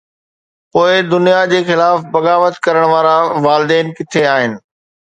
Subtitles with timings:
[0.71, 3.15] پوءِ دنيا جي خلاف بغاوت ڪرڻ وارا،
[3.47, 4.61] والدين ڪٿي آهن؟